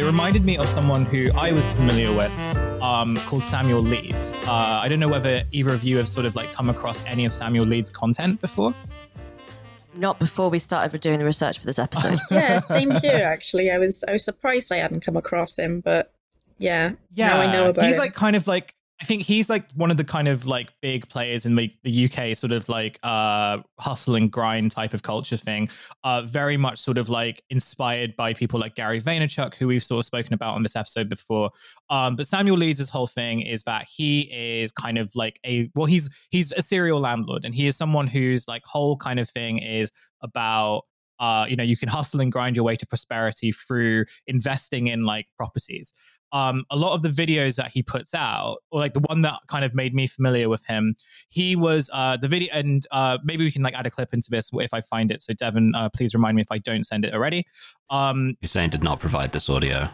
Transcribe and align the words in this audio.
it 0.00 0.04
reminded 0.04 0.44
me 0.46 0.56
of 0.56 0.66
someone 0.66 1.04
who 1.04 1.30
I 1.36 1.52
was 1.52 1.70
familiar 1.72 2.10
with, 2.10 2.32
um, 2.82 3.18
called 3.26 3.44
Samuel 3.44 3.80
Leeds. 3.82 4.32
Uh, 4.46 4.50
I 4.82 4.88
don't 4.88 4.98
know 4.98 5.08
whether 5.08 5.42
either 5.52 5.74
of 5.74 5.84
you 5.84 5.98
have 5.98 6.08
sort 6.08 6.24
of 6.24 6.34
like 6.34 6.50
come 6.54 6.70
across 6.70 7.02
any 7.04 7.26
of 7.26 7.34
Samuel 7.34 7.66
Leeds' 7.66 7.90
content 7.90 8.40
before. 8.40 8.74
Not 9.94 10.18
before 10.18 10.48
we 10.48 10.58
started 10.58 10.98
doing 11.02 11.18
the 11.18 11.24
research 11.26 11.58
for 11.58 11.66
this 11.66 11.78
episode. 11.78 12.18
yeah, 12.30 12.60
same 12.60 12.92
here. 13.02 13.24
Actually, 13.26 13.70
I 13.70 13.76
was 13.78 14.02
I 14.08 14.12
was 14.12 14.24
surprised 14.24 14.72
I 14.72 14.76
hadn't 14.76 15.00
come 15.04 15.16
across 15.18 15.58
him, 15.58 15.80
but 15.80 16.14
yeah, 16.56 16.92
Yeah, 17.14 17.28
now 17.28 17.40
I 17.40 17.52
know 17.52 17.68
about 17.70 17.84
he's 17.84 17.94
him. 17.94 18.00
like 18.00 18.14
kind 18.14 18.36
of 18.36 18.46
like 18.46 18.74
I 19.00 19.06
think 19.06 19.22
he's 19.22 19.48
like 19.48 19.70
one 19.72 19.90
of 19.90 19.96
the 19.96 20.04
kind 20.04 20.28
of 20.28 20.46
like 20.46 20.68
big 20.82 21.08
players 21.08 21.46
in 21.46 21.56
the, 21.56 21.72
the 21.84 22.04
UK 22.04 22.36
sort 22.36 22.52
of 22.52 22.68
like 22.68 22.98
uh 23.02 23.58
hustle 23.78 24.14
and 24.14 24.30
grind 24.30 24.70
type 24.72 24.92
of 24.92 25.02
culture 25.02 25.38
thing. 25.38 25.70
Uh 26.04 26.22
very 26.22 26.56
much 26.56 26.78
sort 26.78 26.98
of 26.98 27.08
like 27.08 27.42
inspired 27.50 28.14
by 28.16 28.34
people 28.34 28.60
like 28.60 28.74
Gary 28.74 29.00
Vaynerchuk, 29.00 29.54
who 29.54 29.68
we've 29.68 29.82
sort 29.82 30.00
of 30.00 30.06
spoken 30.06 30.34
about 30.34 30.54
on 30.54 30.62
this 30.62 30.76
episode 30.76 31.08
before. 31.08 31.50
Um, 31.88 32.14
but 32.14 32.26
Samuel 32.26 32.58
Leeds' 32.58 32.88
whole 32.88 33.06
thing 33.06 33.40
is 33.40 33.62
that 33.62 33.86
he 33.88 34.22
is 34.32 34.70
kind 34.72 34.98
of 34.98 35.10
like 35.14 35.40
a 35.46 35.70
well, 35.74 35.86
he's 35.86 36.10
he's 36.30 36.52
a 36.52 36.62
serial 36.62 37.00
landlord 37.00 37.44
and 37.44 37.54
he 37.54 37.66
is 37.66 37.76
someone 37.76 38.06
whose 38.06 38.46
like 38.48 38.62
whole 38.64 38.96
kind 38.96 39.18
of 39.18 39.28
thing 39.30 39.58
is 39.58 39.92
about 40.22 40.82
uh, 41.20 41.46
you 41.48 41.54
know, 41.54 41.62
you 41.62 41.76
can 41.76 41.88
hustle 41.88 42.20
and 42.20 42.32
grind 42.32 42.56
your 42.56 42.64
way 42.64 42.74
to 42.74 42.86
prosperity 42.86 43.52
through 43.52 44.06
investing 44.26 44.88
in 44.88 45.04
like 45.04 45.26
properties 45.36 45.92
um, 46.32 46.64
a 46.70 46.76
lot 46.76 46.94
of 46.94 47.02
the 47.02 47.08
videos 47.08 47.56
that 47.56 47.70
he 47.72 47.82
puts 47.82 48.14
out, 48.14 48.58
or 48.70 48.80
like 48.80 48.94
the 48.94 49.00
one 49.00 49.22
that 49.22 49.40
kind 49.48 49.64
of 49.64 49.74
made 49.74 49.94
me 49.94 50.06
familiar 50.06 50.48
with 50.48 50.64
him, 50.64 50.94
he 51.28 51.56
was 51.56 51.90
uh, 51.92 52.16
the 52.16 52.28
video, 52.28 52.52
and 52.52 52.86
uh, 52.90 53.18
maybe 53.24 53.44
we 53.44 53.50
can 53.50 53.62
like 53.62 53.74
add 53.74 53.86
a 53.86 53.90
clip 53.90 54.14
into 54.14 54.28
this 54.30 54.50
if 54.52 54.72
I 54.72 54.80
find 54.80 55.10
it. 55.10 55.22
So 55.22 55.34
Devon, 55.34 55.74
uh, 55.74 55.88
please 55.90 56.14
remind 56.14 56.36
me 56.36 56.42
if 56.42 56.50
I 56.50 56.58
don't 56.58 56.84
send 56.84 57.04
it 57.04 57.14
already. 57.14 57.46
Um, 57.90 58.36
Hussein 58.40 58.70
did 58.70 58.82
not 58.82 59.00
provide 59.00 59.32
this 59.32 59.48
audio. 59.48 59.88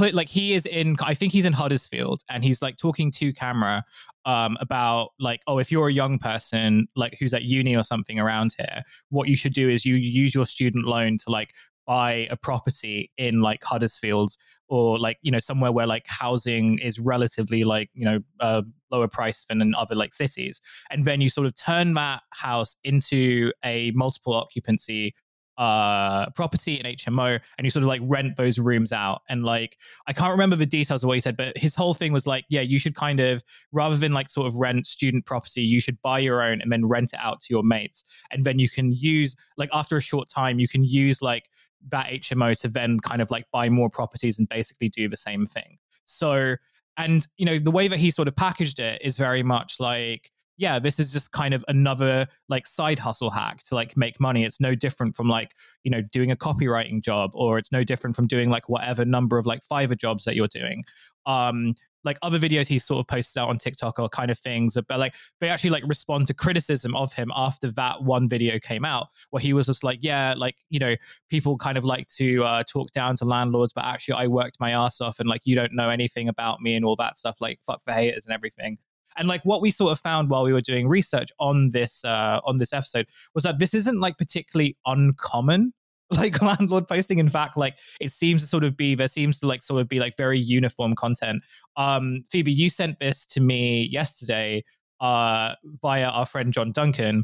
Like 0.00 0.28
he 0.28 0.54
is 0.54 0.66
in, 0.66 0.96
I 1.00 1.14
think 1.14 1.32
he's 1.32 1.46
in 1.46 1.52
Huddersfield, 1.52 2.22
and 2.28 2.44
he's 2.44 2.62
like 2.62 2.76
talking 2.76 3.10
to 3.12 3.32
camera 3.32 3.84
um, 4.24 4.56
about 4.60 5.10
like, 5.18 5.40
oh, 5.46 5.58
if 5.58 5.70
you're 5.70 5.88
a 5.88 5.92
young 5.92 6.18
person 6.18 6.88
like 6.96 7.16
who's 7.18 7.32
at 7.34 7.44
uni 7.44 7.76
or 7.76 7.84
something 7.84 8.18
around 8.18 8.54
here, 8.58 8.82
what 9.10 9.28
you 9.28 9.36
should 9.36 9.54
do 9.54 9.68
is 9.68 9.84
you 9.84 9.94
use 9.94 10.34
your 10.34 10.46
student 10.46 10.86
loan 10.86 11.18
to 11.18 11.30
like 11.30 11.52
buy 11.86 12.26
a 12.30 12.36
property 12.36 13.12
in 13.16 13.40
like 13.40 13.62
Huddersfield 13.62 14.32
or 14.68 14.98
like 14.98 15.18
you 15.22 15.30
know 15.30 15.38
somewhere 15.38 15.70
where 15.70 15.86
like 15.86 16.04
housing 16.06 16.78
is 16.78 16.98
relatively 16.98 17.62
like 17.62 17.88
you 17.94 18.04
know 18.04 18.18
uh, 18.40 18.62
lower 18.90 19.08
price 19.08 19.44
than 19.44 19.62
in 19.62 19.74
other 19.74 19.94
like 19.94 20.12
cities. 20.12 20.60
And 20.90 21.04
then 21.04 21.20
you 21.20 21.30
sort 21.30 21.46
of 21.46 21.54
turn 21.54 21.94
that 21.94 22.22
house 22.30 22.74
into 22.84 23.52
a 23.64 23.92
multiple 23.92 24.34
occupancy 24.34 25.14
uh 25.58 26.28
property 26.30 26.74
in 26.74 26.84
HMO 26.84 27.40
and 27.56 27.64
you 27.64 27.70
sort 27.70 27.82
of 27.82 27.88
like 27.88 28.02
rent 28.04 28.36
those 28.36 28.58
rooms 28.58 28.92
out 28.92 29.22
and 29.28 29.44
like 29.44 29.78
I 30.06 30.12
can't 30.12 30.32
remember 30.32 30.56
the 30.56 30.66
details 30.66 31.02
of 31.02 31.08
what 31.08 31.14
he 31.14 31.20
said 31.20 31.36
but 31.36 31.56
his 31.56 31.74
whole 31.74 31.94
thing 31.94 32.12
was 32.12 32.26
like 32.26 32.44
yeah 32.50 32.60
you 32.60 32.78
should 32.78 32.94
kind 32.94 33.20
of 33.20 33.42
rather 33.72 33.96
than 33.96 34.12
like 34.12 34.28
sort 34.28 34.46
of 34.46 34.56
rent 34.56 34.86
student 34.86 35.24
property 35.24 35.62
you 35.62 35.80
should 35.80 36.00
buy 36.02 36.18
your 36.18 36.42
own 36.42 36.60
and 36.60 36.70
then 36.70 36.84
rent 36.84 37.12
it 37.12 37.20
out 37.22 37.40
to 37.40 37.46
your 37.50 37.62
mates 37.62 38.04
and 38.30 38.44
then 38.44 38.58
you 38.58 38.68
can 38.68 38.92
use 38.92 39.34
like 39.56 39.70
after 39.72 39.96
a 39.96 40.02
short 40.02 40.28
time 40.28 40.58
you 40.58 40.68
can 40.68 40.84
use 40.84 41.22
like 41.22 41.44
that 41.90 42.06
HMO 42.06 42.58
to 42.60 42.68
then 42.68 43.00
kind 43.00 43.22
of 43.22 43.30
like 43.30 43.46
buy 43.52 43.68
more 43.68 43.90
properties 43.90 44.38
and 44.38 44.48
basically 44.48 44.88
do 44.88 45.08
the 45.08 45.16
same 45.16 45.46
thing. 45.46 45.78
So, 46.04 46.56
and 46.96 47.26
you 47.36 47.46
know, 47.46 47.58
the 47.58 47.70
way 47.70 47.88
that 47.88 47.98
he 47.98 48.10
sort 48.10 48.28
of 48.28 48.36
packaged 48.36 48.78
it 48.78 49.02
is 49.02 49.16
very 49.16 49.42
much 49.42 49.78
like, 49.78 50.30
yeah, 50.56 50.78
this 50.78 50.98
is 50.98 51.12
just 51.12 51.32
kind 51.32 51.54
of 51.54 51.64
another 51.68 52.26
like 52.48 52.66
side 52.66 52.98
hustle 52.98 53.30
hack 53.30 53.62
to 53.64 53.74
like 53.74 53.96
make 53.96 54.18
money. 54.18 54.44
It's 54.44 54.60
no 54.60 54.74
different 54.74 55.16
from 55.16 55.28
like, 55.28 55.54
you 55.84 55.90
know, 55.90 56.00
doing 56.00 56.30
a 56.30 56.36
copywriting 56.36 57.02
job 57.02 57.30
or 57.34 57.58
it's 57.58 57.72
no 57.72 57.84
different 57.84 58.16
from 58.16 58.26
doing 58.26 58.50
like 58.50 58.68
whatever 58.68 59.04
number 59.04 59.38
of 59.38 59.46
like 59.46 59.60
Fiverr 59.70 59.98
jobs 59.98 60.24
that 60.24 60.34
you're 60.34 60.48
doing. 60.48 60.84
Um, 61.26 61.74
like 62.04 62.18
other 62.22 62.38
videos 62.38 62.68
he 62.68 62.78
sort 62.78 63.00
of 63.00 63.08
posts 63.08 63.36
out 63.36 63.48
on 63.48 63.58
TikTok 63.58 63.98
or 63.98 64.08
kind 64.08 64.30
of 64.30 64.38
things 64.38 64.78
but 64.88 64.98
like 64.98 65.16
they 65.40 65.48
actually 65.48 65.70
like 65.70 65.82
respond 65.88 66.28
to 66.28 66.34
criticism 66.34 66.94
of 66.94 67.12
him 67.12 67.32
after 67.34 67.70
that 67.72 68.04
one 68.04 68.28
video 68.28 68.60
came 68.60 68.84
out 68.84 69.08
where 69.30 69.40
he 69.40 69.52
was 69.52 69.66
just 69.66 69.82
like 69.82 69.98
yeah 70.02 70.32
like 70.36 70.54
you 70.70 70.78
know 70.78 70.94
people 71.28 71.58
kind 71.58 71.76
of 71.76 71.84
like 71.84 72.06
to 72.06 72.44
uh, 72.44 72.62
talk 72.62 72.92
down 72.92 73.16
to 73.16 73.24
landlords 73.24 73.72
but 73.72 73.84
actually 73.84 74.14
I 74.14 74.28
worked 74.28 74.60
my 74.60 74.70
ass 74.70 75.00
off 75.00 75.18
and 75.18 75.28
like 75.28 75.42
you 75.44 75.56
don't 75.56 75.74
know 75.74 75.90
anything 75.90 76.28
about 76.28 76.60
me 76.60 76.76
and 76.76 76.84
all 76.84 76.94
that 76.96 77.18
stuff 77.18 77.40
like 77.40 77.58
fuck 77.66 77.82
the 77.84 77.92
haters 77.92 78.24
and 78.24 78.32
everything 78.32 78.78
and 79.16 79.28
like 79.28 79.42
what 79.44 79.60
we 79.60 79.70
sort 79.70 79.92
of 79.92 79.98
found 79.98 80.30
while 80.30 80.44
we 80.44 80.52
were 80.52 80.60
doing 80.60 80.88
research 80.88 81.30
on 81.38 81.70
this 81.70 82.04
uh 82.04 82.40
on 82.44 82.58
this 82.58 82.72
episode 82.72 83.06
was 83.34 83.44
that 83.44 83.58
this 83.58 83.74
isn't 83.74 84.00
like 84.00 84.18
particularly 84.18 84.76
uncommon 84.86 85.72
like 86.10 86.40
landlord 86.40 86.86
posting. 86.86 87.18
In 87.18 87.28
fact 87.28 87.56
like 87.56 87.78
it 88.00 88.12
seems 88.12 88.42
to 88.42 88.48
sort 88.48 88.64
of 88.64 88.76
be 88.76 88.94
there 88.94 89.08
seems 89.08 89.40
to 89.40 89.46
like 89.46 89.62
sort 89.62 89.80
of 89.80 89.88
be 89.88 89.98
like 89.98 90.16
very 90.16 90.38
uniform 90.38 90.94
content. 90.94 91.42
Um 91.76 92.22
phoebe 92.30 92.52
you 92.52 92.70
sent 92.70 93.00
this 93.00 93.26
to 93.26 93.40
me 93.40 93.88
yesterday 93.90 94.64
uh 95.00 95.54
via 95.82 96.08
our 96.08 96.24
friend 96.24 96.54
john 96.54 96.72
duncan 96.72 97.22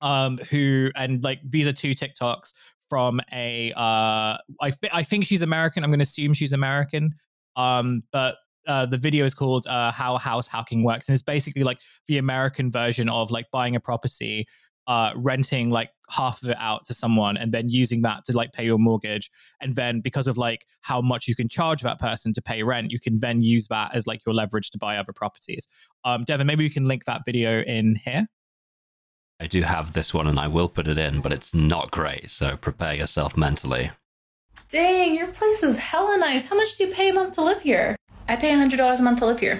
um 0.00 0.36
who 0.50 0.90
and 0.96 1.22
like 1.22 1.38
these 1.48 1.64
are 1.64 1.72
two 1.72 1.94
tiktoks 1.94 2.52
from 2.88 3.20
a 3.32 3.72
uh 3.76 4.36
i, 4.60 4.72
I 4.92 5.02
think 5.02 5.24
she's 5.24 5.42
american. 5.42 5.84
I'm 5.84 5.90
going 5.90 6.00
to 6.00 6.04
assume 6.04 6.32
she's 6.34 6.52
american. 6.52 7.14
Um 7.56 8.02
but 8.12 8.36
uh, 8.68 8.86
the 8.86 8.98
video 8.98 9.24
is 9.24 9.34
called 9.34 9.66
uh, 9.66 9.90
"How 9.90 10.18
House 10.18 10.46
Hacking 10.46 10.84
Works," 10.84 11.08
and 11.08 11.14
it's 11.14 11.22
basically 11.22 11.64
like 11.64 11.80
the 12.06 12.18
American 12.18 12.70
version 12.70 13.08
of 13.08 13.30
like 13.30 13.50
buying 13.50 13.74
a 13.74 13.80
property 13.80 14.46
uh, 14.88 15.12
renting 15.16 15.68
like 15.70 15.90
half 16.08 16.42
of 16.42 16.48
it 16.48 16.56
out 16.58 16.84
to 16.86 16.94
someone 16.94 17.36
and 17.36 17.52
then 17.52 17.68
using 17.68 18.00
that 18.00 18.24
to 18.24 18.32
like 18.32 18.52
pay 18.52 18.64
your 18.64 18.78
mortgage 18.78 19.30
and 19.60 19.76
then 19.76 20.00
because 20.00 20.26
of 20.26 20.38
like 20.38 20.64
how 20.80 21.02
much 21.02 21.28
you 21.28 21.34
can 21.34 21.46
charge 21.46 21.82
that 21.82 21.98
person 21.98 22.32
to 22.32 22.40
pay 22.40 22.62
rent 22.62 22.90
you 22.90 22.98
can 22.98 23.20
then 23.20 23.42
use 23.42 23.68
that 23.68 23.94
as 23.94 24.06
like 24.06 24.24
your 24.24 24.34
leverage 24.34 24.70
to 24.70 24.78
buy 24.78 24.96
other 24.96 25.12
properties 25.12 25.68
um 26.04 26.24
devon 26.24 26.46
maybe 26.46 26.64
we 26.64 26.70
can 26.70 26.86
link 26.86 27.04
that 27.04 27.20
video 27.26 27.60
in 27.64 27.96
here 28.02 28.26
I 29.40 29.46
do 29.46 29.62
have 29.62 29.92
this 29.92 30.12
one 30.12 30.26
and 30.26 30.40
I 30.40 30.48
will 30.48 30.68
put 30.68 30.88
it 30.88 30.98
in, 30.98 31.20
but 31.20 31.32
it's 31.32 31.54
not 31.54 31.92
great, 31.92 32.28
so 32.28 32.56
prepare 32.56 32.94
yourself 32.94 33.36
mentally. 33.36 33.92
Dang, 34.68 35.14
your 35.14 35.28
place 35.28 35.62
is 35.62 35.78
hella 35.78 36.18
nice. 36.18 36.46
How 36.46 36.56
much 36.56 36.76
do 36.76 36.86
you 36.86 36.92
pay 36.92 37.10
a 37.10 37.12
month 37.12 37.36
to 37.36 37.42
live 37.42 37.62
here? 37.62 37.97
I 38.30 38.36
pay 38.36 38.50
$100 38.50 38.98
a 38.98 39.02
month 39.02 39.20
to 39.20 39.26
live 39.26 39.40
here. 39.40 39.58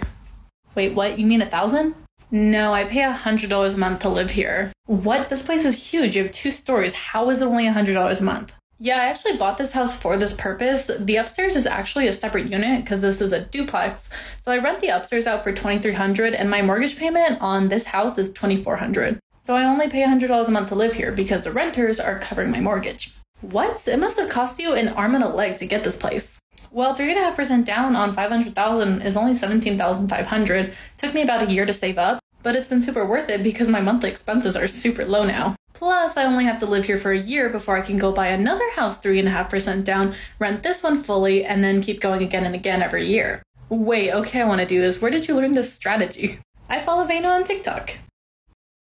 Wait, 0.74 0.92
what? 0.94 1.18
You 1.18 1.26
mean 1.26 1.40
a 1.40 1.48
thousand? 1.48 1.94
No, 2.30 2.74
I 2.74 2.84
pay 2.84 3.00
$100 3.00 3.74
a 3.74 3.76
month 3.78 4.00
to 4.00 4.10
live 4.10 4.30
here. 4.30 4.72
What? 4.84 5.30
This 5.30 5.42
place 5.42 5.64
is 5.64 5.74
huge. 5.74 6.14
You 6.14 6.24
have 6.24 6.32
two 6.32 6.50
stories. 6.50 6.92
How 6.92 7.30
is 7.30 7.40
it 7.40 7.46
only 7.46 7.64
$100 7.64 8.20
a 8.20 8.22
month? 8.22 8.52
Yeah, 8.78 8.96
I 8.96 9.06
actually 9.06 9.38
bought 9.38 9.56
this 9.56 9.72
house 9.72 9.96
for 9.96 10.18
this 10.18 10.34
purpose. 10.34 10.90
The 10.98 11.16
upstairs 11.16 11.56
is 11.56 11.66
actually 11.66 12.08
a 12.08 12.12
separate 12.12 12.50
unit 12.50 12.84
because 12.84 13.00
this 13.00 13.22
is 13.22 13.32
a 13.32 13.40
duplex. 13.40 14.10
So 14.42 14.52
I 14.52 14.58
rent 14.58 14.80
the 14.80 14.88
upstairs 14.88 15.26
out 15.26 15.42
for 15.42 15.50
2300 15.50 16.34
and 16.34 16.50
my 16.50 16.60
mortgage 16.60 16.98
payment 16.98 17.40
on 17.40 17.68
this 17.68 17.86
house 17.86 18.18
is 18.18 18.30
2400 18.32 19.18
So 19.44 19.56
I 19.56 19.64
only 19.64 19.88
pay 19.88 20.02
$100 20.02 20.46
a 20.46 20.50
month 20.50 20.68
to 20.68 20.74
live 20.74 20.92
here 20.92 21.10
because 21.10 21.42
the 21.42 21.52
renters 21.52 21.98
are 21.98 22.18
covering 22.18 22.50
my 22.50 22.60
mortgage. 22.60 23.14
What? 23.40 23.88
It 23.88 23.98
must 23.98 24.18
have 24.18 24.28
cost 24.28 24.60
you 24.60 24.74
an 24.74 24.88
arm 24.88 25.14
and 25.14 25.24
a 25.24 25.28
leg 25.28 25.56
to 25.58 25.66
get 25.66 25.82
this 25.82 25.96
place. 25.96 26.37
Well, 26.70 26.94
three 26.94 27.10
and 27.10 27.18
a 27.18 27.22
half 27.22 27.36
percent 27.36 27.66
down 27.66 27.96
on 27.96 28.12
five 28.12 28.30
hundred 28.30 28.54
thousand 28.54 29.02
is 29.02 29.16
only 29.16 29.34
seventeen 29.34 29.78
thousand 29.78 30.08
five 30.08 30.26
hundred. 30.26 30.74
Took 30.96 31.14
me 31.14 31.22
about 31.22 31.48
a 31.48 31.50
year 31.50 31.64
to 31.66 31.72
save 31.72 31.98
up, 31.98 32.20
but 32.42 32.54
it's 32.56 32.68
been 32.68 32.82
super 32.82 33.06
worth 33.06 33.28
it 33.28 33.42
because 33.42 33.68
my 33.68 33.80
monthly 33.80 34.10
expenses 34.10 34.56
are 34.56 34.66
super 34.68 35.04
low 35.04 35.24
now. 35.24 35.56
Plus, 35.72 36.16
I 36.16 36.24
only 36.24 36.44
have 36.44 36.58
to 36.58 36.66
live 36.66 36.84
here 36.84 36.98
for 36.98 37.12
a 37.12 37.18
year 37.18 37.48
before 37.50 37.76
I 37.76 37.80
can 37.82 37.96
go 37.96 38.12
buy 38.12 38.28
another 38.28 38.68
house 38.72 38.98
three 38.98 39.18
and 39.18 39.28
a 39.28 39.30
half 39.30 39.48
percent 39.48 39.84
down, 39.84 40.14
rent 40.38 40.62
this 40.62 40.82
one 40.82 41.02
fully, 41.02 41.44
and 41.44 41.62
then 41.62 41.80
keep 41.80 42.00
going 42.00 42.22
again 42.22 42.44
and 42.44 42.54
again 42.54 42.82
every 42.82 43.06
year. 43.06 43.42
Wait, 43.68 44.12
okay, 44.12 44.40
I 44.40 44.44
want 44.44 44.60
to 44.60 44.66
do 44.66 44.80
this. 44.80 45.00
Where 45.00 45.10
did 45.10 45.28
you 45.28 45.34
learn 45.36 45.54
this 45.54 45.72
strategy? 45.72 46.38
I 46.68 46.82
follow 46.82 47.04
Vano 47.06 47.28
on 47.28 47.44
TikTok. 47.44 47.92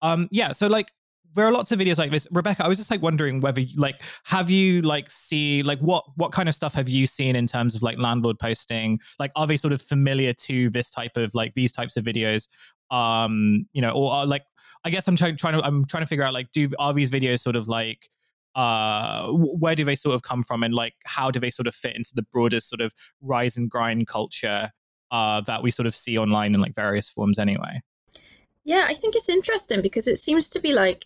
um 0.01 0.27
yeah 0.31 0.51
so 0.51 0.67
like 0.67 0.91
there 1.35 1.45
are 1.45 1.51
lots 1.51 1.71
of 1.71 1.79
videos 1.79 1.97
like 1.97 2.11
this. 2.11 2.27
Rebecca 2.31 2.63
i 2.63 2.67
was 2.67 2.77
just 2.77 2.91
like 2.91 3.01
wondering 3.01 3.39
whether 3.41 3.61
you- 3.61 3.79
like 3.79 4.01
have 4.23 4.49
you 4.49 4.81
like 4.81 5.09
see 5.09 5.63
like 5.63 5.79
what 5.79 6.03
what 6.15 6.31
kind 6.31 6.47
of 6.47 6.55
stuff 6.55 6.73
have 6.73 6.89
you 6.89 7.07
seen 7.07 7.35
in 7.35 7.47
terms 7.47 7.75
of 7.75 7.81
like 7.81 7.97
landlord 7.97 8.39
posting? 8.39 8.99
Like 9.19 9.31
are 9.35 9.47
they 9.47 9.57
sort 9.57 9.73
of 9.73 9.81
familiar 9.81 10.33
to 10.33 10.69
this 10.69 10.89
type 10.89 11.17
of 11.17 11.33
like 11.33 11.53
these 11.53 11.71
types 11.71 11.97
of 11.97 12.03
videos? 12.03 12.47
Um 12.91 13.65
you 13.73 13.81
know 13.81 13.91
or 13.91 14.11
are, 14.11 14.25
like 14.25 14.43
i 14.85 14.89
guess 14.89 15.07
i'm 15.07 15.15
trying 15.15 15.35
trying 15.37 15.53
to 15.53 15.63
i'm 15.65 15.85
trying 15.85 16.03
to 16.03 16.07
figure 16.07 16.23
out 16.23 16.33
like 16.33 16.51
do 16.51 16.69
are 16.77 16.93
these 16.93 17.09
videos 17.09 17.39
sort 17.39 17.55
of 17.55 17.67
like 17.67 18.09
uh 18.55 19.27
where 19.31 19.73
do 19.75 19.83
they 19.83 19.95
sort 19.95 20.13
of 20.13 20.21
come 20.21 20.43
from 20.43 20.61
and 20.61 20.75
like 20.75 20.93
how 21.05 21.31
do 21.31 21.39
they 21.39 21.49
sort 21.49 21.65
of 21.65 21.73
fit 21.73 21.95
into 21.95 22.11
the 22.13 22.21
broader 22.21 22.59
sort 22.59 22.81
of 22.81 22.93
rise 23.21 23.57
and 23.57 23.69
grind 23.71 24.05
culture 24.07 24.69
uh 25.09 25.41
that 25.41 25.63
we 25.63 25.71
sort 25.71 25.87
of 25.87 25.95
see 25.95 26.17
online 26.17 26.53
in 26.53 26.61
like 26.61 26.75
various 26.75 27.09
forms 27.09 27.39
anyway? 27.39 27.81
Yeah, 28.65 28.85
I 28.87 28.93
think 28.93 29.15
it's 29.15 29.29
interesting 29.29 29.81
because 29.81 30.07
it 30.07 30.17
seems 30.17 30.47
to 30.49 30.59
be 30.59 30.73
like 30.73 31.05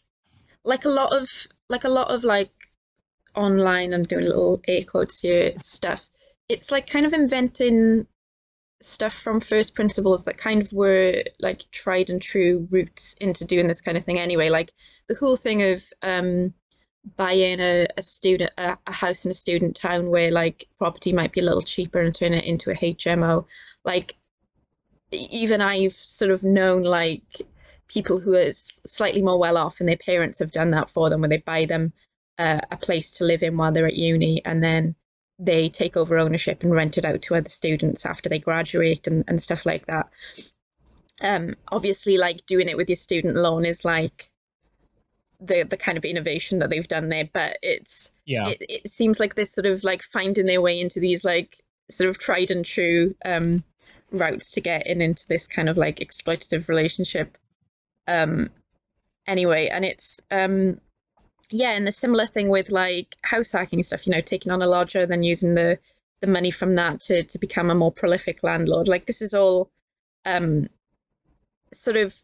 like 0.68 0.84
a 0.86 0.90
lot 0.90 1.16
of 1.16 1.28
like 1.70 1.86
a 1.86 1.90
lot 1.90 2.12
of 2.12 2.24
like 2.24 2.52
online 3.36 3.94
I'm 3.94 4.04
doing 4.04 4.26
little 4.26 4.62
air 4.68 4.84
quotes 4.84 5.22
here 5.22 5.54
stuff. 5.62 6.10
It's 6.50 6.72
like 6.72 6.88
kind 6.88 7.06
of 7.06 7.14
inventing 7.14 8.06
stuff 8.82 9.14
from 9.14 9.40
first 9.40 9.74
principles 9.74 10.26
that 10.26 10.38
kind 10.38 10.62
of 10.62 10.72
were 10.74 11.24
like 11.40 11.64
tried 11.72 12.10
and 12.10 12.22
true 12.22 12.68
routes 12.70 13.16
into 13.22 13.46
doing 13.46 13.68
this 13.68 13.82
kind 13.82 13.98
of 13.98 14.04
thing 14.04 14.20
anyway. 14.20 14.50
Like 14.50 14.74
the 15.08 15.16
cool 15.16 15.38
thing 15.38 15.64
of 15.64 15.84
um 16.04 16.54
buying 17.16 17.62
a, 17.62 17.88
a 17.96 18.02
student 18.02 18.52
a, 18.58 18.78
a 18.88 18.92
house 18.92 19.24
in 19.24 19.32
a 19.32 19.34
student 19.46 19.78
town 19.78 20.10
where 20.10 20.32
like 20.32 20.68
property 20.78 21.14
might 21.14 21.32
be 21.32 21.40
a 21.40 21.46
little 21.46 21.62
cheaper 21.62 22.02
and 22.02 22.14
turn 22.14 22.34
it 22.34 22.44
into 22.44 22.72
a 22.72 22.76
HMO. 22.76 23.46
Like 23.86 24.16
even 25.14 25.62
I've 25.62 25.94
sort 25.94 26.32
of 26.32 26.44
known 26.44 26.84
like 26.84 27.42
people 27.88 28.20
who 28.20 28.36
are 28.36 28.52
slightly 28.54 29.22
more 29.22 29.40
well 29.40 29.58
off 29.58 29.80
and 29.80 29.88
their 29.88 29.98
parents 29.98 30.40
have 30.40 30.52
done 30.52 30.72
that 30.72 30.90
for 30.90 31.10
them 31.10 31.22
when 31.22 31.30
they 31.30 31.38
buy 31.38 31.66
them 31.66 31.94
uh, 32.38 32.60
a 32.72 32.78
place 32.78 33.12
to 33.14 33.24
live 33.24 33.44
in 33.44 33.58
while 33.58 33.72
they're 33.72 33.88
at 33.88 33.96
uni 33.96 34.44
and 34.46 34.64
then 34.64 34.96
they 35.40 35.70
take 35.70 35.96
over 35.96 36.18
ownership 36.18 36.64
and 36.64 36.74
rent 36.74 36.98
it 36.98 37.06
out 37.06 37.22
to 37.22 37.36
other 37.36 37.50
students 37.50 38.06
after 38.06 38.28
they 38.30 38.40
graduate 38.40 39.08
and, 39.08 39.24
and 39.28 39.42
stuff 39.42 39.66
like 39.66 39.86
that. 39.86 40.10
Um, 41.22 41.56
obviously, 41.72 42.18
like 42.18 42.46
doing 42.46 42.68
it 42.68 42.78
with 42.78 42.90
your 42.90 42.96
student 42.96 43.36
loan 43.36 43.66
is 43.66 43.86
like 43.86 44.30
the 45.40 45.64
the 45.64 45.78
kind 45.78 45.98
of 45.98 46.06
innovation 46.06 46.60
that 46.60 46.70
they've 46.70 46.88
done 46.88 47.10
there, 47.10 47.30
but 47.32 47.58
it's 47.62 48.12
yeah, 48.26 48.48
it, 48.50 48.58
it 48.68 48.92
seems 48.92 49.20
like 49.20 49.36
they're 49.36 49.46
sort 49.46 49.66
of 49.66 49.84
like 49.84 50.02
finding 50.02 50.46
their 50.46 50.62
way 50.62 50.80
into 50.80 51.00
these 51.00 51.24
like 51.24 51.58
sort 51.90 52.10
of 52.10 52.18
tried 52.18 52.52
and 52.52 52.66
true 52.66 53.16
um, 53.26 53.64
routes 54.12 54.52
to 54.52 54.62
get 54.62 54.86
in 54.86 55.02
into 55.02 55.28
this 55.28 55.48
kind 55.48 55.70
of 55.70 55.78
like 55.78 56.00
exploitative 56.00 56.68
relationship. 56.68 57.38
Um, 58.08 58.50
anyway, 59.26 59.68
and 59.68 59.86
it's 59.86 60.22
um, 60.32 60.80
yeah, 61.50 61.72
and 61.72 61.88
the 61.88 61.92
similar 61.92 62.26
thing 62.26 62.50
with 62.50 62.70
like 62.72 63.16
house 63.24 63.52
hacking 63.52 63.84
stuff, 63.84 64.06
you 64.06 64.14
know, 64.14 64.22
taking 64.22 64.52
on 64.52 64.62
a 64.62 64.68
lodger, 64.68 65.06
then 65.06 65.24
using 65.24 65.56
the 65.56 65.80
the 66.22 66.28
money 66.28 66.52
from 66.52 66.76
that 66.76 67.02
to 67.02 67.24
to 67.24 67.38
become 67.38 67.70
a 67.70 67.76
more 67.76 67.92
prolific 67.92 68.44
landlord. 68.44 68.88
Like 68.88 69.06
this 69.06 69.22
is 69.22 69.34
all 69.34 69.72
um 70.26 70.68
sort 71.74 71.98
of 71.98 72.16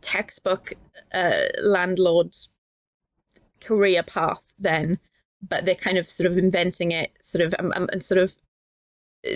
textbook 0.00 0.72
uh, 1.12 1.42
landlord's 1.62 2.48
career 3.60 4.02
path 4.02 4.54
then, 4.58 4.98
but 5.46 5.64
they're 5.64 5.74
kind 5.74 5.98
of 5.98 6.08
sort 6.08 6.30
of 6.30 6.38
inventing 6.38 6.92
it, 6.92 7.12
sort 7.20 7.44
of 7.44 7.54
um, 7.58 7.72
um, 7.76 7.88
and 7.92 8.02
sort 8.02 8.18
of 8.18 8.34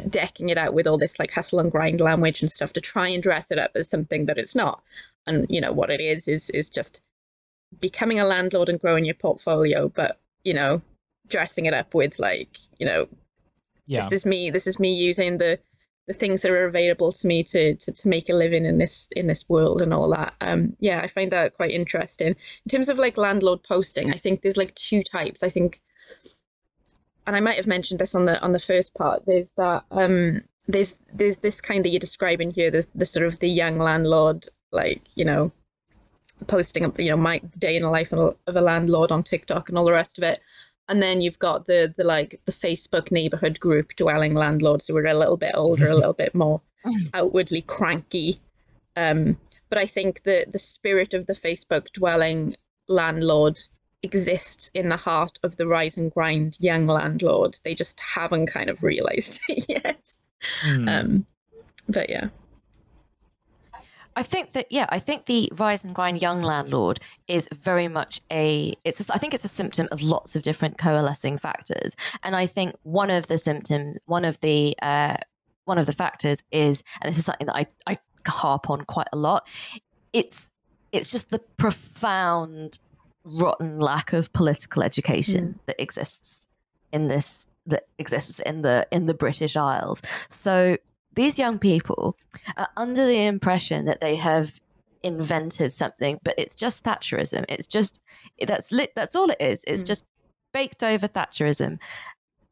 decking 0.09 0.49
it 0.49 0.59
out 0.59 0.75
with 0.75 0.87
all 0.87 0.99
this 0.99 1.19
like 1.19 1.33
hustle 1.33 1.59
and 1.59 1.71
grind 1.71 2.01
language 2.01 2.41
and 2.41 2.51
stuff 2.51 2.73
to 2.73 2.81
try 2.81 3.09
and 3.09 3.23
dress 3.23 3.51
it 3.51 3.59
up 3.59 3.73
as 3.75 3.89
something 3.89 4.27
that 4.27 4.39
it's 4.39 4.55
not. 4.55 4.83
And 5.27 5.47
you 5.49 5.61
know 5.61 5.73
what 5.73 5.91
it 5.91 6.01
is 6.01 6.29
is 6.29 6.51
is 6.51 6.71
just 6.71 7.03
becoming 7.81 8.21
a 8.21 8.25
landlord 8.25 8.69
and 8.69 8.81
growing 8.81 9.05
your 9.05 9.15
portfolio, 9.15 9.89
but 9.89 10.21
you 10.45 10.55
know, 10.55 10.83
dressing 11.29 11.67
it 11.67 11.75
up 11.75 11.95
with 11.95 12.19
like, 12.19 12.57
you 12.79 12.87
know, 12.87 13.09
yeah. 13.87 14.09
this 14.09 14.21
is 14.21 14.27
me. 14.27 14.51
This 14.51 14.67
is 14.67 14.79
me 14.79 14.95
using 14.95 15.39
the 15.39 15.59
the 16.07 16.13
things 16.13 16.43
that 16.43 16.51
are 16.51 16.67
available 16.67 17.13
to 17.13 17.27
me 17.27 17.43
to, 17.43 17.75
to 17.77 17.91
to 17.91 18.09
make 18.09 18.29
a 18.29 18.35
living 18.35 18.67
in 18.67 18.79
this 18.79 19.09
in 19.17 19.27
this 19.27 19.49
world 19.49 19.81
and 19.81 19.95
all 19.95 20.11
that. 20.11 20.35
Um, 20.41 20.77
yeah, 20.81 21.01
I 21.01 21.07
find 21.07 21.33
that 21.33 21.55
quite 21.55 21.71
interesting. 21.71 22.29
In 22.29 22.71
terms 22.71 22.89
of 22.89 22.99
like 22.99 23.17
landlord 23.17 23.63
posting, 23.63 24.13
I 24.13 24.19
think 24.19 24.43
there's 24.43 24.57
like 24.57 24.75
two 24.75 25.03
types. 25.03 25.43
I 25.43 25.49
think, 25.49 25.81
and 27.27 27.37
I 27.37 27.41
might 27.41 27.57
have 27.57 27.67
mentioned 27.67 28.01
this 28.01 28.15
on 28.15 28.25
the 28.25 28.41
on 28.41 28.53
the 28.53 28.59
first 28.59 28.95
part. 28.95 29.23
There's 29.27 29.53
that 29.53 29.85
um, 29.91 30.43
there's 30.69 30.99
there's 31.13 31.37
this 31.39 31.61
kind 31.61 31.85
that 31.85 31.91
you're 31.91 32.01
describing 32.01 32.51
here, 32.51 32.71
the 32.71 32.87
the 32.95 33.07
sort 33.07 33.27
of 33.27 33.39
the 33.39 33.49
young 33.49 33.79
landlord, 33.79 34.47
like 34.73 35.03
you 35.15 35.25
know, 35.25 35.53
posting 36.47 36.85
up 36.85 36.99
you 36.99 37.11
know 37.11 37.17
my 37.17 37.39
day 37.59 37.77
in 37.77 37.83
the 37.83 37.91
life 37.91 38.13
of 38.13 38.37
a 38.47 38.61
landlord 38.61 39.13
on 39.13 39.23
TikTok 39.23 39.69
and 39.69 39.79
all 39.79 39.85
the 39.85 39.93
rest 39.93 40.19
of 40.19 40.25
it. 40.25 40.41
And 40.89 41.01
then 41.01 41.23
you've 41.23 41.39
got 41.39 41.67
the 41.67 41.95
the 41.97 42.05
like 42.05 42.41
the 42.45 42.53
Facebook 42.53 43.11
neighborhood 43.11 43.59
group 43.59 43.97
dwelling 43.97 44.35
landlords 44.35 44.87
who 44.87 44.97
are 44.97 45.07
a 45.07 45.15
little 45.15 45.39
bit 45.39 45.53
older, 45.55 45.89
a 45.89 45.95
little 45.95 46.13
bit 46.13 46.35
more 46.35 46.61
outwardly 47.15 47.63
cranky. 47.63 48.39
Um, 48.97 49.39
but 49.71 49.79
I 49.79 49.87
think 49.87 50.23
the 50.25 50.45
the 50.51 50.59
spirit 50.59 51.15
of 51.15 51.27
the 51.27 51.33
Facebook 51.33 51.91
dwelling 51.93 52.57
landlord 52.87 53.59
exists 54.05 54.71
in 54.75 54.89
the 54.89 54.97
heart 54.97 55.39
of 55.43 55.57
the 55.57 55.67
rise 55.67 55.97
and 55.97 56.13
grind 56.13 56.57
young 56.61 56.87
landlord. 56.87 57.57
They 57.65 57.75
just 57.75 57.99
haven't 57.99 58.47
kind 58.47 58.71
of 58.71 58.83
realized 58.83 59.41
it 59.49 59.67
yet. 59.69 60.17
Mm. 60.67 61.01
Um, 61.01 61.27
but 61.89 62.11
yeah. 62.11 62.29
I 64.17 64.23
think 64.23 64.53
that 64.53 64.71
yeah, 64.71 64.87
I 64.91 65.01
think 65.01 65.27
the 65.27 65.51
rise 65.57 65.85
and 65.85 65.95
grind 65.95 66.23
young 66.23 66.41
landlord 66.41 67.01
is 67.27 67.49
very 67.53 67.89
much 67.89 68.21
a 68.31 68.75
it's 68.85 69.01
a, 69.01 69.13
I 69.13 69.19
think 69.19 69.35
it's 69.35 69.45
a 69.45 69.49
symptom 69.49 69.89
of 69.91 70.03
lots 70.03 70.37
of 70.37 70.43
different 70.43 70.79
coalescing 70.79 71.37
factors, 71.37 71.97
and 72.23 72.37
I 72.37 72.47
think 72.47 72.77
one 72.85 73.11
of 73.11 73.27
the 73.27 73.39
symptoms, 73.39 73.99
one 74.07 74.25
of 74.25 74.39
the 74.41 74.77
uh, 74.83 75.17
one 75.65 75.79
of 75.79 75.87
the 75.87 75.93
factors 75.93 76.45
is, 76.53 76.85
and 77.01 77.11
this 77.11 77.19
is 77.19 77.25
something 77.25 77.49
that 77.49 77.57
I 77.57 77.67
I 77.89 77.99
harp 78.29 78.71
on 78.71 78.85
quite 78.85 79.09
a 79.13 79.17
lot. 79.17 79.49
It's 80.13 80.49
it's 80.93 81.11
just 81.11 81.31
the 81.31 81.41
profound 81.57 82.79
rotten 83.25 83.79
lack 83.81 84.13
of 84.13 84.33
political 84.33 84.83
education 84.83 85.55
mm. 85.55 85.67
that 85.67 85.81
exists 85.81 86.47
in 86.93 87.09
this 87.09 87.47
that 87.67 87.85
exists 87.99 88.41
in 88.41 88.63
the 88.63 88.87
in 88.91 89.07
the 89.07 89.15
British 89.15 89.57
Isles. 89.57 90.03
So 90.29 90.77
these 91.15 91.39
young 91.39 91.59
people 91.59 92.17
are 92.57 92.69
under 92.77 93.07
the 93.07 93.25
impression 93.25 93.87
that 93.87 94.01
they 94.01 94.17
have 94.17 94.61
invented 95.03 95.73
something, 95.73 96.19
but 96.25 96.35
it's 96.39 96.55
just 96.55 96.83
Thatcherism. 96.83 97.45
It's 97.49 97.67
just 97.67 98.01
that's 98.47 98.73
lit. 98.73 98.93
That's 98.95 99.15
all 99.15 99.31
it 99.31 99.41
is. 99.41 99.63
It's 99.67 99.83
mm. 99.83 99.87
just 99.87 100.05
baked 100.53 100.83
over 100.83 101.09
Thatcherism, 101.09 101.79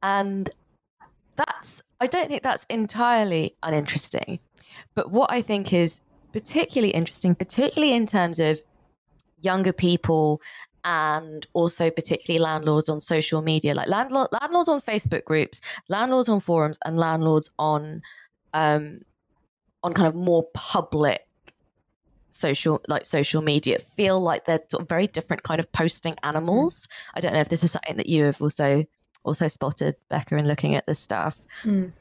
and 0.02 0.50
that's. 1.36 1.82
I 2.00 2.06
don't 2.06 2.28
think 2.28 2.42
that's 2.42 2.66
entirely 2.68 3.54
uninteresting, 3.62 4.40
but 4.94 5.10
what 5.10 5.30
I 5.30 5.40
think 5.40 5.72
is 5.72 6.00
particularly 6.32 6.92
interesting, 6.92 7.34
particularly 7.34 7.94
in 7.94 8.06
terms 8.06 8.40
of 8.40 8.60
younger 9.42 9.72
people 9.72 10.40
and 10.84 11.46
also 11.52 11.90
particularly 11.90 12.42
landlords 12.42 12.88
on 12.88 13.00
social 13.00 13.42
media, 13.42 13.74
like 13.74 13.88
landlord, 13.88 14.28
landlords 14.40 14.68
on 14.68 14.80
Facebook 14.80 15.24
groups, 15.24 15.60
landlords 15.88 16.28
on 16.28 16.40
forums, 16.40 16.78
and 16.84 16.98
landlords 16.98 17.50
on 17.58 18.02
um, 18.54 19.00
on 19.82 19.94
kind 19.94 20.08
of 20.08 20.14
more 20.14 20.46
public 20.54 21.26
social 22.30 22.80
like 22.88 23.04
social 23.04 23.42
media 23.42 23.78
feel 23.78 24.20
like 24.20 24.46
they're 24.46 24.60
sort 24.70 24.82
of 24.82 24.88
very 24.88 25.06
different 25.06 25.42
kind 25.42 25.60
of 25.60 25.70
posting 25.72 26.16
animals. 26.22 26.86
Mm. 26.86 26.88
I 27.14 27.20
don't 27.20 27.32
know 27.34 27.40
if 27.40 27.48
this 27.48 27.62
is 27.62 27.70
something 27.72 27.96
that 27.96 28.08
you 28.08 28.24
have 28.24 28.40
also 28.40 28.84
also 29.24 29.48
spotted, 29.48 29.94
Becca, 30.08 30.36
in 30.36 30.48
looking 30.48 30.74
at 30.74 30.86
this 30.86 30.98
stuff. 30.98 31.38
Mm. 31.62 31.92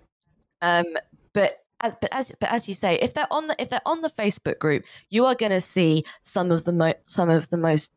Um, 0.61 0.85
but 1.33 1.60
as 1.81 1.95
but 1.99 2.09
as 2.11 2.31
but 2.39 2.51
as 2.51 2.67
you 2.67 2.73
say, 2.73 2.95
if 2.95 3.13
they're 3.13 3.31
on 3.31 3.47
the 3.47 3.55
if 3.59 3.69
they're 3.69 3.81
on 3.85 4.01
the 4.01 4.09
Facebook 4.09 4.59
group, 4.59 4.83
you 5.09 5.25
are 5.25 5.35
going 5.35 5.51
to 5.51 5.61
see 5.61 6.03
some 6.21 6.51
of 6.51 6.63
the 6.63 6.73
mo- 6.73 6.93
some 7.05 7.29
of 7.29 7.49
the 7.49 7.57
most 7.57 7.91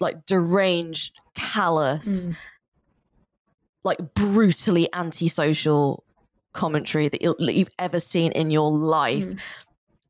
like 0.00 0.26
deranged, 0.26 1.12
callous, 1.34 2.26
mm. 2.26 2.36
like 3.84 3.98
brutally 4.14 4.88
antisocial 4.94 6.04
commentary 6.52 7.08
that, 7.08 7.22
you 7.22 7.34
have 7.38 7.74
ever 7.78 8.00
seen 8.00 8.32
in 8.32 8.50
your 8.50 8.70
life, 8.70 9.24
mm. 9.24 9.38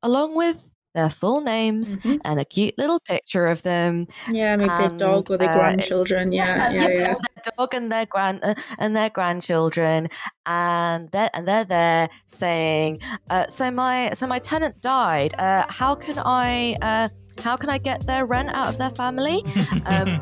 along 0.03 0.35
with 0.35 0.65
their 0.99 1.11
full 1.11 1.40
names 1.40 1.97
mm-hmm. 1.97 2.17
and 2.25 2.40
a 2.40 2.45
cute 2.45 2.76
little 2.76 2.99
picture 2.99 3.47
of 3.47 3.62
them. 3.62 4.09
Yeah, 4.28 4.57
maybe 4.57 4.71
and, 4.71 4.90
their 4.90 4.99
dog 4.99 5.31
or 5.31 5.38
their 5.38 5.50
uh, 5.50 5.55
grandchildren. 5.59 6.33
Yeah, 6.33 6.73
yeah, 6.73 6.83
yeah, 6.83 6.88
yeah. 6.88 7.14
Their 7.14 7.52
dog 7.57 7.75
and 7.75 7.93
their 7.93 8.07
grand 8.07 8.40
uh, 8.43 8.55
and 8.78 8.97
their 8.97 9.11
grandchildren, 9.11 10.09
and 10.47 11.09
they're 11.12 11.31
and 11.35 11.47
they're 11.47 11.64
there 11.64 12.09
saying, 12.26 12.99
uh, 13.31 13.47
"So 13.47 13.71
my 13.71 14.12
so 14.12 14.26
my 14.26 14.40
tenant 14.40 14.81
died. 14.81 15.35
Uh, 15.38 15.64
how 15.69 15.95
can 15.95 16.19
I 16.19 16.76
uh, 16.83 17.09
how 17.38 17.57
can 17.57 17.71
I 17.71 17.78
get 17.78 18.05
their 18.07 18.26
rent 18.26 18.50
out 18.50 18.69
of 18.69 18.78
their 18.78 18.90
family?" 18.90 19.45
Um, 19.87 20.19